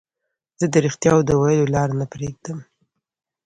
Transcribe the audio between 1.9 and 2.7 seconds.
نه پريږدم.